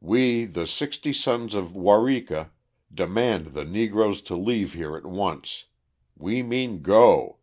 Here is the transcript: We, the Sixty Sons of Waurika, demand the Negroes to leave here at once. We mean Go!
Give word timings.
We, 0.00 0.46
the 0.46 0.66
Sixty 0.66 1.12
Sons 1.12 1.54
of 1.54 1.76
Waurika, 1.76 2.50
demand 2.92 3.54
the 3.54 3.64
Negroes 3.64 4.20
to 4.22 4.34
leave 4.34 4.72
here 4.72 4.96
at 4.96 5.06
once. 5.06 5.66
We 6.16 6.42
mean 6.42 6.82
Go! 6.82 7.38